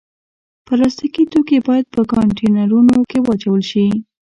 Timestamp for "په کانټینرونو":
1.95-2.97